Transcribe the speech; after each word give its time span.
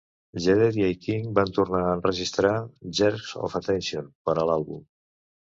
Jedediah 0.43 0.93
y 0.93 0.95
King 1.03 1.27
van 1.39 1.51
tornar 1.57 1.81
a 1.83 1.91
enregistrar 1.97 2.55
"Jerks 3.01 3.37
of 3.49 3.59
attention" 3.63 4.11
per 4.31 4.37
a 4.47 4.51
l'àlbum. 4.53 4.85